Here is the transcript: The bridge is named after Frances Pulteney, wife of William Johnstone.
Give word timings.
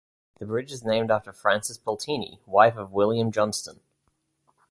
The 0.39 0.47
bridge 0.47 0.71
is 0.71 0.83
named 0.83 1.11
after 1.11 1.31
Frances 1.31 1.77
Pulteney, 1.77 2.39
wife 2.47 2.75
of 2.75 2.91
William 2.91 3.31
Johnstone. 3.31 3.81